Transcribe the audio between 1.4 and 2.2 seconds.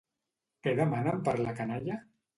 la canalla?